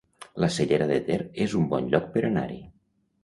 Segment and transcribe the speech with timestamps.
[0.43, 2.59] La Cellera de Ter es un bon lloc per anar-hi